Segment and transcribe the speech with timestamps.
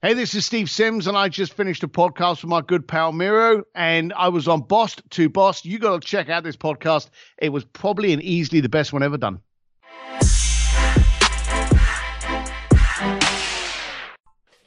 [0.00, 3.10] Hey, this is Steve Sims, and I just finished a podcast with my good pal
[3.10, 5.64] Miro, and I was on Boss to Boss.
[5.64, 7.10] You got to check out this podcast.
[7.38, 9.40] It was probably and easily the best one ever done.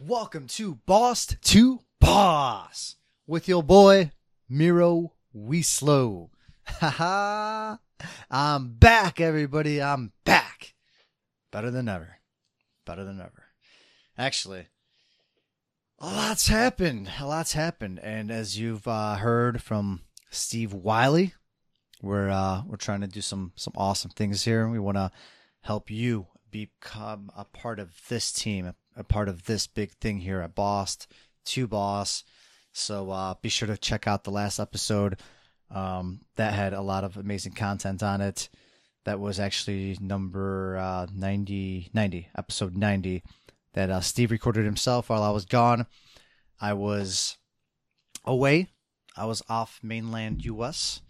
[0.01, 4.11] Welcome to Boss to Boss with your boy
[4.49, 6.27] Miro Weeslow.
[6.65, 7.77] Haha,
[8.29, 9.81] I'm back, everybody.
[9.81, 10.73] I'm back.
[11.53, 12.17] Better than ever.
[12.85, 13.45] Better than ever.
[14.17, 14.67] Actually,
[16.01, 17.09] a lot's happened.
[17.19, 20.01] A lot's happened, and as you've uh, heard from
[20.31, 21.33] Steve Wiley,
[22.01, 24.63] we're uh, we're trying to do some some awesome things here.
[24.63, 25.11] and We want to
[25.61, 30.41] help you become a part of this team, a part of this big thing here
[30.41, 31.07] at Boss
[31.45, 32.23] to Boss.
[32.73, 35.19] So uh, be sure to check out the last episode.
[35.69, 38.49] Um, that had a lot of amazing content on it.
[39.05, 43.23] That was actually number uh, 90, 90, episode 90
[43.73, 45.85] that uh, Steve recorded himself while I was gone.
[46.59, 47.37] I was
[48.25, 48.67] away.
[49.15, 51.01] I was off mainland U.S.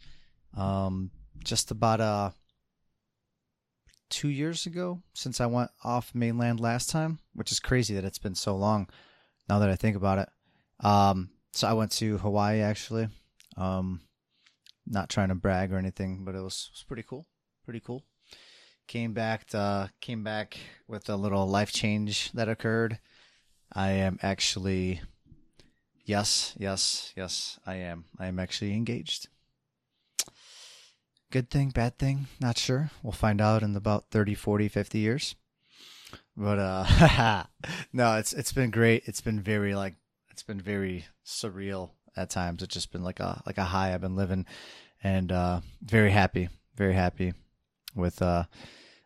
[0.55, 1.11] Um,
[1.43, 2.31] just about uh
[4.09, 8.19] two years ago since I went off mainland last time, which is crazy that it's
[8.19, 8.89] been so long.
[9.47, 10.29] Now that I think about it,
[10.85, 13.09] um, so I went to Hawaii actually.
[13.57, 14.01] Um,
[14.87, 17.27] not trying to brag or anything, but it was, it was pretty cool.
[17.65, 18.03] Pretty cool
[18.91, 22.99] came back to, came back with a little life change that occurred.
[23.71, 24.99] I am actually
[26.03, 28.03] yes, yes, yes, I am.
[28.19, 29.29] I am actually engaged.
[31.31, 32.91] Good thing, bad thing, not sure.
[33.01, 35.35] We'll find out in about 30, 40, 50 years.
[36.35, 37.45] But uh
[37.93, 39.03] no, it's it's been great.
[39.05, 39.95] It's been very like
[40.31, 42.61] it's been very surreal at times.
[42.61, 44.45] It's just been like a like a high I've been living
[45.01, 47.31] and uh very happy, very happy
[47.95, 48.43] with uh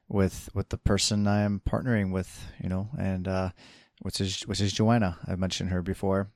[0.07, 3.49] with with the person I am partnering with, you know, and uh,
[4.01, 5.17] which is which is Joanna.
[5.27, 6.29] I've mentioned her before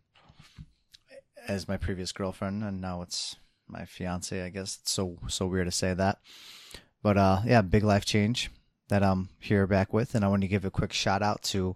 [1.48, 3.36] as my previous girlfriend, and now it's
[3.68, 4.44] my fiance.
[4.44, 6.20] I guess it's so so weird to say that,
[7.02, 8.50] but uh, yeah, big life change
[8.90, 11.76] that I'm here back with, and I want to give a quick shout out to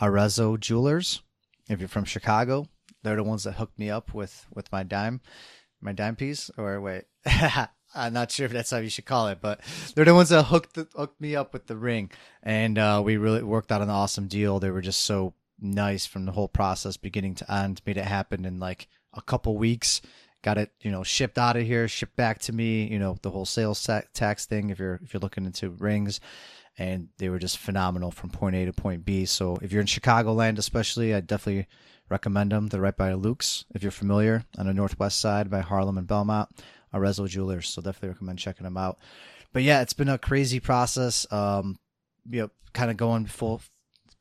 [0.00, 1.22] Arezzo Jewelers.
[1.68, 2.66] If you're from Chicago,
[3.02, 5.20] they're the ones that hooked me up with with my dime,
[5.80, 6.50] my dime piece.
[6.56, 7.04] Or wait,
[7.94, 9.60] I'm not sure if that's how you should call it, but
[9.94, 12.10] they're the ones that hooked the, hooked me up with the ring,
[12.42, 14.60] and uh, we really worked out an awesome deal.
[14.60, 17.82] They were just so nice from the whole process, beginning to end.
[17.84, 20.00] Made it happen in like a couple weeks.
[20.42, 22.86] Got it, you know, shipped out of here, shipped back to me.
[22.86, 24.70] You know, the whole sales tax thing.
[24.70, 26.20] If you're if you're looking into rings,
[26.78, 29.26] and they were just phenomenal from point A to point B.
[29.26, 31.66] So if you're in Chicagoland, especially, I definitely
[32.08, 32.68] recommend them.
[32.68, 36.48] They're right by Luke's, if you're familiar, on the northwest side by Harlem and Belmont.
[36.92, 37.68] Arezzo Jewelers.
[37.68, 38.98] So definitely recommend checking them out.
[39.52, 41.30] But yeah, it's been a crazy process.
[41.32, 41.78] Um,
[42.28, 43.60] you know, kind of going full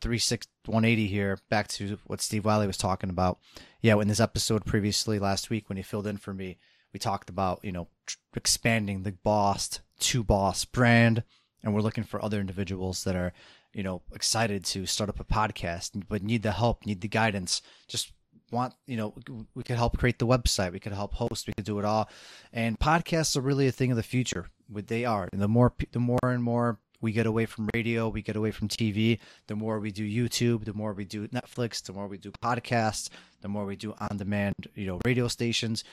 [0.02, 3.40] three six one eighty here back to what Steve Wiley was talking about.
[3.82, 6.58] Yeah, in this episode previously last week when he filled in for me,
[6.94, 11.24] we talked about you know tr- expanding the Boss to Boss brand,
[11.64, 13.34] and we're looking for other individuals that are
[13.74, 17.62] you know excited to start up a podcast but need the help, need the guidance.
[17.88, 18.14] Just
[18.52, 19.14] want you know
[19.56, 22.10] we could help create the website we could help host we could do it all.
[22.54, 25.30] And podcasts are really a thing of the future what they are.
[25.32, 28.52] And the more the more and more we get away from radio we get away
[28.52, 32.18] from tv the more we do youtube the more we do netflix the more we
[32.18, 33.08] do podcasts
[33.42, 35.84] the more we do on demand you know radio stations.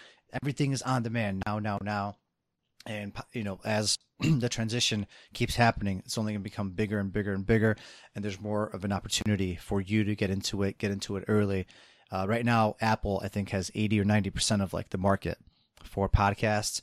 [0.43, 2.16] Everything is on demand now now now.
[2.87, 7.12] And you know as the transition keeps happening it's only going to become bigger and
[7.12, 7.77] bigger and bigger.
[8.15, 11.25] And there's more of an opportunity for you to get into it get into it
[11.28, 11.66] early
[12.11, 15.39] uh, right now, Apple I think has eighty or ninety percent of like the market
[15.83, 16.81] for podcasts.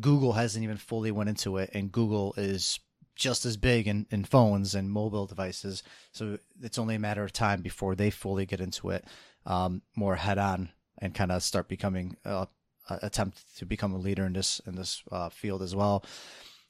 [0.00, 2.80] Google hasn't even fully went into it, and Google is
[3.14, 5.84] just as big in, in phones and mobile devices.
[6.12, 9.04] So it's only a matter of time before they fully get into it
[9.46, 12.46] um, more head on and kind of start becoming uh,
[12.88, 16.04] attempt to become a leader in this in this uh, field as well.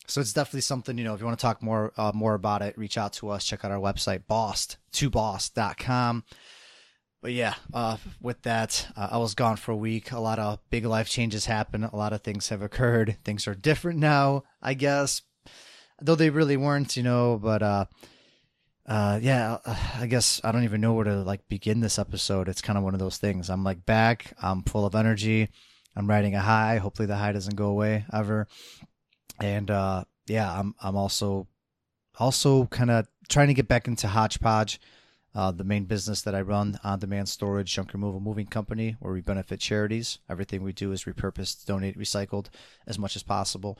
[0.06, 2.60] So it's definitely something, you know, if you want to talk more uh, more about
[2.62, 6.24] it, reach out to us, check out our website, boss2boss.com
[7.24, 10.12] but yeah, uh, with that, uh, I was gone for a week.
[10.12, 11.86] A lot of big life changes happened.
[11.86, 13.16] A lot of things have occurred.
[13.24, 15.22] Things are different now, I guess,
[16.02, 17.40] though they really weren't, you know.
[17.42, 17.84] But uh,
[18.86, 22.46] uh, yeah, uh, I guess I don't even know where to like begin this episode.
[22.46, 23.48] It's kind of one of those things.
[23.48, 24.34] I'm like back.
[24.42, 25.48] I'm full of energy.
[25.96, 26.76] I'm riding a high.
[26.76, 28.48] Hopefully, the high doesn't go away ever.
[29.40, 31.48] And uh, yeah, I'm I'm also
[32.18, 34.78] also kind of trying to get back into hodgepodge
[35.34, 39.12] uh, the main business that I run, on demand storage, junk removal moving company, where
[39.12, 40.18] we benefit charities.
[40.28, 42.46] Everything we do is repurposed, donate, recycled
[42.86, 43.78] as much as possible.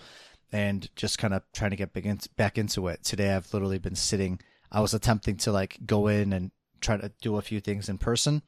[0.53, 1.93] And just kind of trying to get
[2.37, 3.03] back into it.
[3.03, 4.41] Today, I've literally been sitting.
[4.71, 7.99] I was attempting to like go in and try to do a few things in
[7.99, 8.43] person,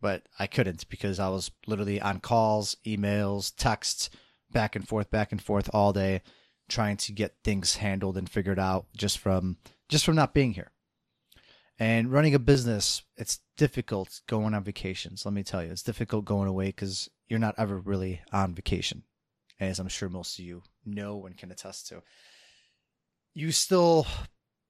[0.00, 4.10] but I couldn't because I was literally on calls, emails, texts,
[4.50, 6.22] back and forth, back and forth all day,
[6.68, 9.56] trying to get things handled and figured out just from
[9.88, 10.70] just from not being here.
[11.78, 15.24] And running a business, it's difficult going on vacations.
[15.24, 19.04] Let me tell you, it's difficult going away because you're not ever really on vacation,
[19.60, 22.02] as I'm sure most of you know and can attest to.
[23.32, 24.06] You still,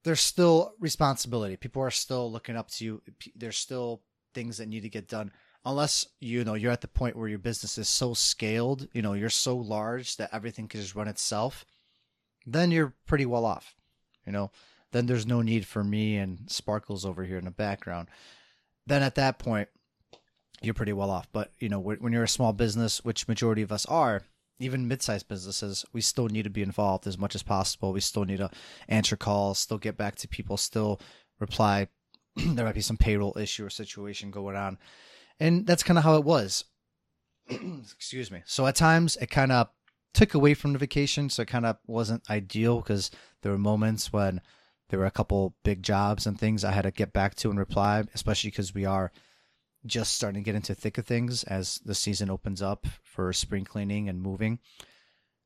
[0.04, 1.56] there's still responsibility.
[1.56, 3.02] People are still looking up to you.
[3.34, 4.02] There's still
[4.34, 5.32] things that need to get done.
[5.64, 9.14] Unless you know you're at the point where your business is so scaled, you know
[9.14, 11.64] you're so large that everything can just run itself,
[12.46, 13.74] then you're pretty well off.
[14.26, 14.50] You know,
[14.92, 18.08] then there's no need for me and Sparkles over here in the background.
[18.86, 19.68] Then at that point,
[20.62, 21.28] you're pretty well off.
[21.32, 24.22] But you know, when you're a small business, which majority of us are,
[24.60, 27.92] even mid-sized businesses, we still need to be involved as much as possible.
[27.92, 28.50] We still need to
[28.88, 31.00] answer calls, still get back to people, still
[31.38, 31.88] reply.
[32.36, 34.78] there might be some payroll issue or situation going on,
[35.38, 36.64] and that's kind of how it was.
[37.48, 38.42] Excuse me.
[38.46, 39.68] So at times it kind of
[40.12, 43.10] took away from the vacation, so it kind of wasn't ideal because
[43.42, 44.40] there were moments when
[44.88, 47.58] there were a couple big jobs and things I had to get back to and
[47.58, 49.12] reply, especially because we are
[49.86, 53.64] just starting to get into thick of things as the season opens up for spring
[53.64, 54.58] cleaning and moving.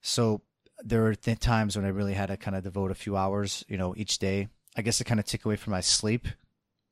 [0.01, 0.43] So
[0.79, 3.65] there were th- times when I really had to kind of devote a few hours,
[3.69, 4.49] you know, each day.
[4.77, 6.27] I guess it kind of took away from my sleep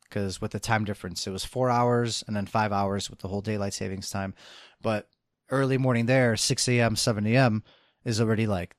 [0.04, 3.28] because with the time difference, it was four hours and then five hours with the
[3.28, 4.34] whole daylight savings time.
[4.82, 5.08] But
[5.50, 7.62] early morning there, 6 a.m., 7 a.m.
[8.04, 8.76] is already like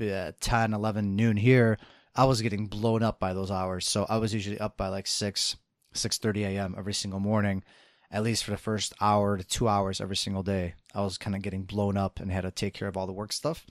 [0.00, 1.78] uh, 10, 11, noon here
[2.14, 3.86] I was getting blown up by those hours.
[3.86, 5.56] So I was usually up by like 6,
[5.94, 6.74] 6.30 a.m.
[6.76, 7.62] every single morning,
[8.10, 10.74] at least for the first hour to two hours every single day.
[10.94, 13.12] I was kind of getting blown up and had to take care of all the
[13.12, 13.64] work stuff.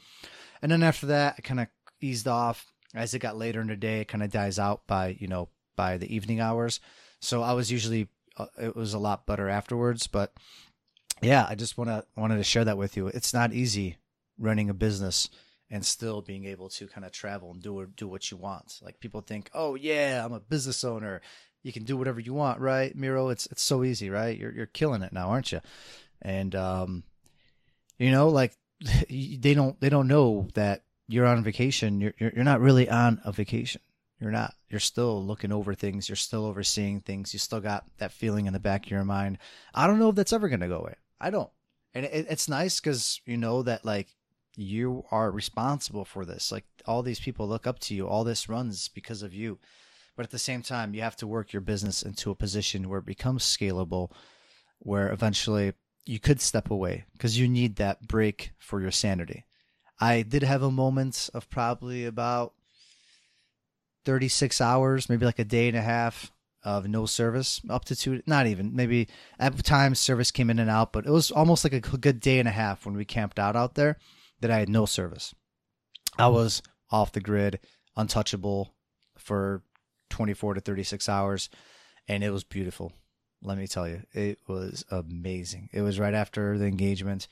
[0.62, 1.68] And then after that, I kind of
[2.02, 2.72] eased off.
[2.96, 5.50] As it got later in the day, it kind of dies out by, you know,
[5.76, 6.80] by the evening hours.
[7.22, 8.08] So I was usually,
[8.38, 10.08] uh, it was a lot better afterwards.
[10.08, 10.34] But
[11.22, 13.08] yeah, I just want to, wanted to share that with you.
[13.08, 13.98] It's not easy
[14.40, 15.30] running a business
[15.72, 18.80] and still being able to kind of travel and do do what you want.
[18.82, 21.22] Like people think, "Oh yeah, I'm a business owner.
[21.64, 23.30] You can do whatever you want, right, Miro?
[23.30, 24.38] It's it's so easy, right?
[24.38, 25.62] You're you're killing it now, aren't you?"
[26.22, 27.04] And um,
[27.98, 28.58] you know, like
[29.10, 32.02] they don't they don't know that you're on vacation.
[32.02, 33.82] You're you're, not really on a vacation.
[34.20, 34.54] You're not.
[34.70, 36.10] You're still looking over things.
[36.10, 37.34] You're still overseeing things.
[37.34, 39.38] You still got that feeling in the back of your mind.
[39.74, 40.96] I don't know if that's ever to go away.
[41.20, 41.50] I don't.
[41.94, 44.08] And it, it's nice because you know that like
[44.60, 46.52] you are responsible for this.
[46.52, 48.08] Like all these people look up to you.
[48.08, 49.60] All this runs because of you.
[50.16, 53.00] But at the same time, you have to work your business into a position where
[53.00, 54.12] it becomes scalable,
[54.80, 55.74] where eventually
[56.06, 59.46] you could step away because you need that break for your sanity.
[60.00, 62.54] I did have a moment of probably about
[64.06, 66.32] 36 hours, maybe like a day and a half
[66.64, 69.08] of no service, up to two, not even, maybe
[69.40, 72.40] at times service came in and out, but it was almost like a good day
[72.40, 73.98] and a half when we camped out out there
[74.42, 75.34] that I had no service.
[76.18, 77.60] I was off the grid,
[77.96, 78.74] untouchable
[79.18, 79.64] for
[80.10, 81.50] 24 to 36 hours,
[82.08, 82.92] and it was beautiful.
[83.42, 85.70] Let me tell you, it was amazing.
[85.72, 87.28] It was right after the engagement,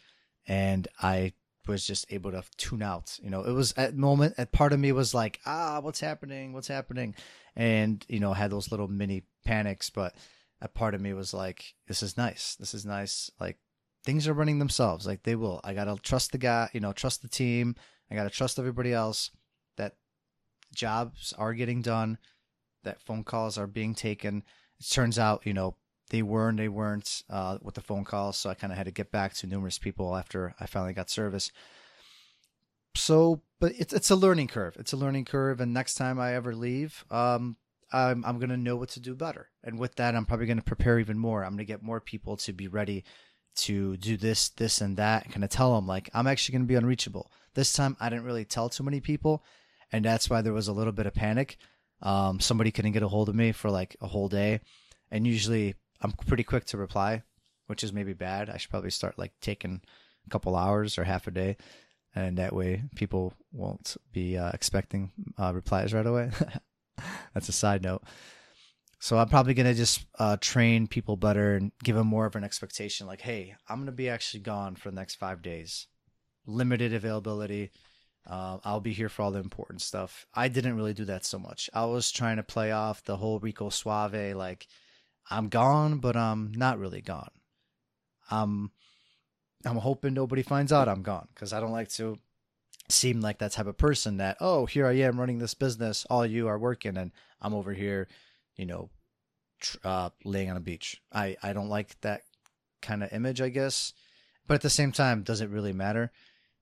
[0.48, 1.34] and I
[1.68, 3.20] was just able to tune out.
[3.22, 6.54] You know, it was at moment, at part of me was like, ah, what's happening?
[6.54, 7.16] What's happening?
[7.56, 10.16] And, you know, had those little mini panics, but
[10.62, 12.56] a part of me was like, this is nice.
[12.56, 13.30] This is nice.
[13.40, 13.58] Like,
[14.08, 15.06] things are running themselves.
[15.06, 15.60] Like they will.
[15.66, 17.76] I gotta trust the guy, you know, trust the team.
[18.10, 19.32] I gotta trust everybody else
[19.76, 19.96] that
[20.74, 22.18] jobs are getting done,
[22.86, 24.44] that phone calls are being taken.
[24.80, 25.76] It turns out, you know,
[26.10, 28.86] they were and they weren't uh, with the phone calls, so I kind of had
[28.86, 31.52] to get back to numerous people after I finally got service.
[32.96, 34.78] So, but it's it's a learning curve.
[34.80, 37.58] It's a learning curve, and next time I ever leave, um,
[37.92, 39.50] I'm I'm gonna know what to do better.
[39.66, 41.44] And with that, I'm probably gonna prepare even more.
[41.44, 43.04] I'm gonna get more people to be ready
[43.58, 46.68] to do this, this, and that, kind of tell them like I'm actually going to
[46.68, 47.32] be unreachable.
[47.54, 49.44] This time, I didn't really tell too many people,
[49.92, 51.58] and that's why there was a little bit of panic.
[52.02, 54.62] Um, somebody couldn't get a hold of me for like a whole day,
[55.12, 57.24] and usually I'm pretty quick to reply,
[57.68, 58.50] which is maybe bad.
[58.50, 59.82] I should probably start like taking
[60.26, 61.58] a couple hours or half a day,
[62.14, 66.32] and that way people won't be uh, expecting uh, replies right away.
[67.34, 68.04] that's a side note.
[69.00, 72.44] So I'm probably gonna just uh, train people better and give them more of an
[72.44, 73.08] expectation.
[73.08, 75.88] Like, hey, I'm gonna be actually gone for the next five days,
[76.46, 77.72] limited availability.
[78.26, 80.26] Uh, I'll be here for all the important stuff.
[80.34, 81.70] I didn't really do that so much.
[81.74, 84.68] I was trying to play off the whole Rico Suave, like
[85.30, 87.32] I'm gone, but I'm not really gone.
[88.30, 88.72] I'm
[89.66, 92.18] I'm hoping nobody finds out I'm gone because I don't like to
[92.90, 96.26] seem like that type of person that oh here I am running this business, all
[96.26, 97.12] you are working, and
[97.42, 98.08] I'm over here
[98.58, 98.90] you know,
[99.62, 101.02] tr- uh, laying on a beach.
[101.12, 102.22] I I don't like that
[102.82, 103.94] kind of image, I guess.
[104.48, 106.12] But at the same time, does it really matter?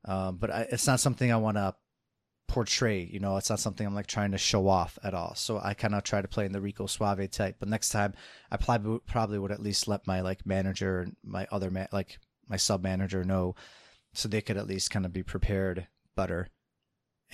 [0.05, 1.75] Um, but I, it's not something I want to
[2.47, 3.03] portray.
[3.03, 5.35] You know, it's not something I'm like trying to show off at all.
[5.35, 7.57] So I kind of try to play in the Rico Suave type.
[7.59, 8.13] But next time,
[8.51, 12.17] I probably probably would at least let my like manager and my other man like
[12.47, 13.55] my sub manager know,
[14.13, 16.49] so they could at least kind of be prepared better,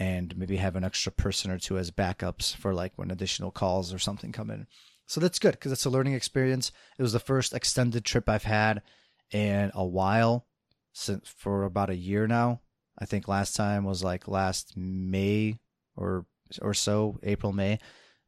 [0.01, 3.93] and maybe have an extra person or two as backups for like when additional calls
[3.93, 4.65] or something come in.
[5.05, 6.71] So that's good because it's a learning experience.
[6.97, 8.81] It was the first extended trip I've had
[9.29, 10.47] in a while,
[10.91, 12.61] since for about a year now.
[12.97, 15.59] I think last time was like last May
[15.95, 16.25] or
[16.63, 17.77] or so, April May,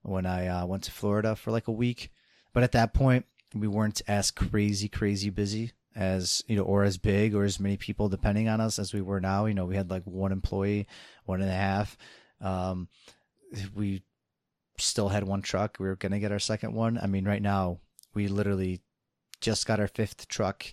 [0.04, 2.12] when I uh, went to Florida for like a week.
[2.54, 3.26] But at that point,
[3.56, 7.78] we weren't as crazy crazy busy as you know, or as big or as many
[7.78, 9.46] people depending on us as we were now.
[9.46, 10.88] You know, we had like one employee,
[11.26, 11.98] one and a half.
[12.42, 12.88] Um,
[13.76, 14.04] we
[14.78, 15.78] still had one truck.
[15.80, 16.98] We were gonna get our second one.
[16.98, 17.80] I mean, right now
[18.14, 18.82] we literally
[19.42, 20.66] just got our fifth truck,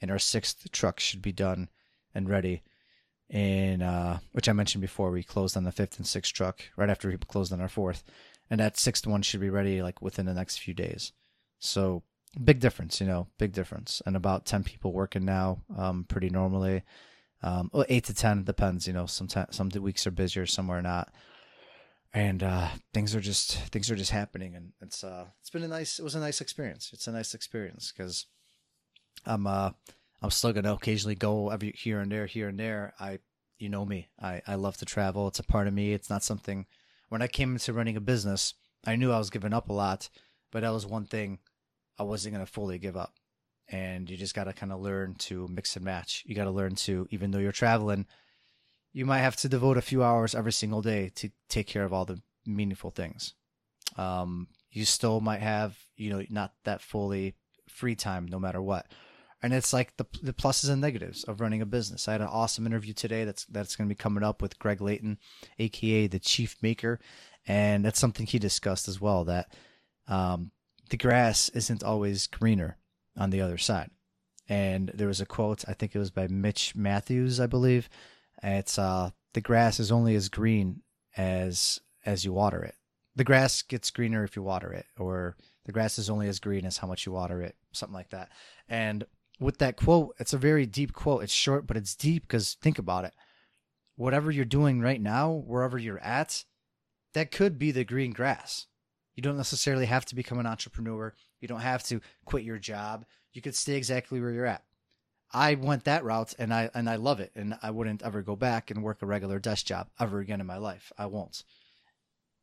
[0.00, 1.68] and our sixth truck should be done
[2.14, 2.62] and ready.
[3.30, 6.90] And uh, which I mentioned before, we closed on the fifth and sixth truck right
[6.90, 8.04] after we closed on our fourth,
[8.50, 11.12] and that sixth one should be ready like within the next few days.
[11.58, 12.02] So
[12.42, 14.02] big difference, you know, big difference.
[14.06, 16.82] And about ten people working now, um, pretty normally.
[17.42, 18.86] Um, well, eight to ten depends.
[18.86, 21.12] You know, sometimes some weeks are busier, some are not
[22.14, 25.68] and uh, things are just things are just happening, and it's uh, it's been a
[25.68, 26.90] nice it was a nice experience.
[26.92, 28.26] It's a nice experience because
[29.26, 29.70] I'm uh
[30.22, 32.94] I'm still gonna occasionally go every here and there, here and there.
[33.00, 33.18] I
[33.58, 35.26] you know me, I I love to travel.
[35.26, 35.92] It's a part of me.
[35.92, 36.66] It's not something.
[37.08, 38.54] When I came into running a business,
[38.86, 40.08] I knew I was giving up a lot,
[40.52, 41.40] but that was one thing
[41.98, 43.14] I wasn't gonna fully give up.
[43.68, 46.22] And you just gotta kind of learn to mix and match.
[46.26, 48.06] You gotta learn to even though you're traveling
[48.94, 51.92] you might have to devote a few hours every single day to take care of
[51.92, 53.34] all the meaningful things.
[53.96, 57.34] Um, you still might have, you know, not that fully
[57.68, 58.86] free time no matter what.
[59.42, 62.08] And it's like the the pluses and negatives of running a business.
[62.08, 64.80] I had an awesome interview today that's that's going to be coming up with Greg
[64.80, 65.18] Layton,
[65.58, 66.98] aka the Chief Maker,
[67.46, 69.24] and that's something he discussed as well.
[69.24, 69.52] That
[70.08, 70.50] um,
[70.90, 72.78] the grass isn't always greener
[73.16, 73.90] on the other side.
[74.48, 77.88] And there was a quote, I think it was by Mitch Matthews, I believe,
[78.42, 80.82] it's uh the grass is only as green
[81.16, 82.74] as as you water it.
[83.16, 86.66] The grass gets greener if you water it, or the grass is only as green
[86.66, 88.30] as how much you water it, something like that.
[88.68, 89.04] And
[89.40, 91.22] with that quote, it's a very deep quote.
[91.22, 93.14] It's short, but it's deep because think about it.
[93.96, 96.44] Whatever you're doing right now, wherever you're at,
[97.14, 98.66] that could be the green grass.
[99.14, 101.14] You don't necessarily have to become an entrepreneur.
[101.40, 103.04] You don't have to quit your job.
[103.32, 104.64] You could stay exactly where you're at.
[105.32, 108.36] I went that route and I and I love it and I wouldn't ever go
[108.36, 110.92] back and work a regular desk job ever again in my life.
[110.96, 111.42] I won't.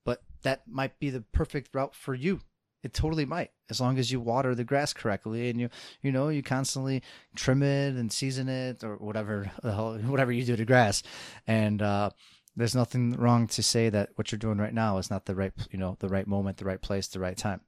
[0.04, 2.42] But that might be the perfect route for you.
[2.84, 5.70] It totally might, as long as you water the grass correctly and you
[6.02, 7.04] you know you constantly
[7.36, 11.02] trim it and season it or whatever the hell whatever you do to grass.
[11.48, 12.10] And uh,
[12.56, 15.54] there's nothing wrong to say that what you're doing right now is not the right
[15.72, 17.62] you know the right moment, the right place, the right time.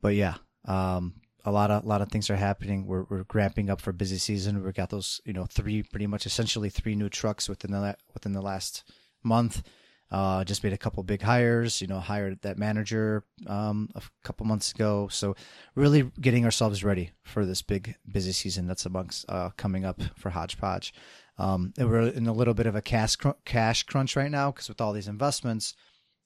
[0.00, 1.14] But yeah, um,
[1.44, 2.86] a lot of a lot of things are happening.
[2.86, 4.62] We're we're ramping up for busy season.
[4.62, 8.32] we've got those you know three pretty much essentially three new trucks within the within
[8.32, 8.84] the last
[9.22, 9.62] month.
[10.10, 11.80] Uh, just made a couple big hires.
[11.80, 15.08] You know, hired that manager um, a couple months ago.
[15.08, 15.36] So
[15.74, 20.30] really getting ourselves ready for this big busy season that's amongst uh, coming up for
[20.30, 20.92] Hodgepodge.
[21.38, 24.68] Um, and we're in a little bit of a cash cash crunch right now because
[24.68, 25.74] with all these investments,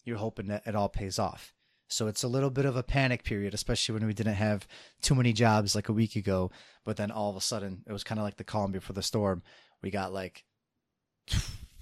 [0.05, 1.53] you're hoping that it all pays off.
[1.89, 4.67] So it's a little bit of a panic period, especially when we didn't have
[5.03, 6.51] too many jobs like a week ago.
[6.85, 9.03] But then all of a sudden, it was kind of like the calm before the
[9.03, 9.43] storm.
[9.83, 10.45] We got like,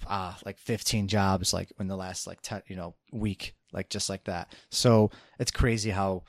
[0.07, 4.09] ah, like 15 jobs like in the last like 10, you know, week, like just
[4.09, 4.53] like that.
[4.69, 6.23] So it's crazy how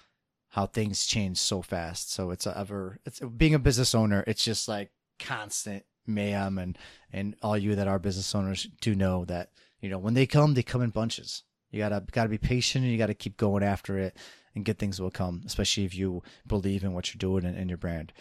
[0.48, 2.12] how things change so fast.
[2.12, 4.24] So it's ever it's being a business owner.
[4.26, 6.76] It's just like constant mayhem and
[7.12, 9.50] and all you that are business owners do know that
[9.80, 12.92] you know when they come they come in bunches you gotta gotta be patient and
[12.92, 14.16] you gotta keep going after it,
[14.54, 17.68] and good things will come, especially if you believe in what you're doing and in
[17.68, 18.12] your brand.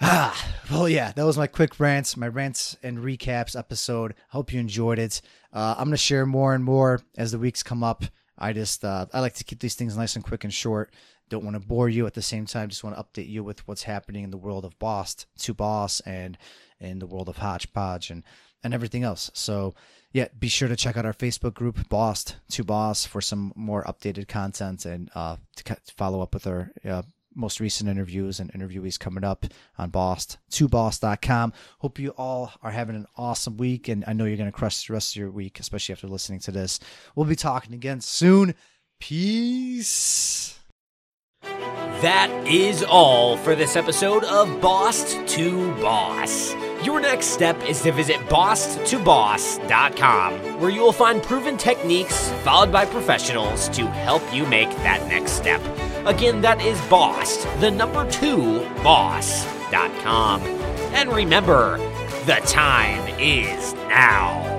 [0.00, 4.14] Ah, well, yeah, that was my quick rants, my rants and recaps episode.
[4.30, 5.20] Hope you enjoyed it.
[5.52, 8.04] Uh, I'm gonna share more and more as the weeks come up.
[8.38, 10.94] I just uh, I like to keep these things nice and quick and short.
[11.28, 12.68] Don't want to bore you at the same time.
[12.68, 16.00] Just want to update you with what's happening in the world of Boss to Boss
[16.00, 16.38] and
[16.80, 18.22] in the world of Hodgepodge and
[18.62, 19.30] and everything else.
[19.34, 19.74] So
[20.12, 23.82] yeah, be sure to check out our Facebook group, Boss to Boss, for some more
[23.84, 27.02] updated content and uh, to follow up with our uh,
[27.38, 29.46] most recent interviews and interviewees coming up
[29.78, 31.52] on Boss to Boss.com.
[31.78, 34.86] Hope you all are having an awesome week, and I know you're going to crush
[34.86, 36.80] the rest of your week, especially after listening to this.
[37.14, 38.54] We'll be talking again soon.
[39.00, 40.58] Peace.
[41.42, 46.54] That is all for this episode of Boss to Boss.
[46.84, 52.84] Your next step is to visit boss2boss.com, where you will find proven techniques followed by
[52.84, 55.60] professionals to help you make that next step.
[56.06, 60.42] Again, that is Boss, the number two boss.com.
[60.92, 61.78] And remember,
[62.24, 64.57] the time is now.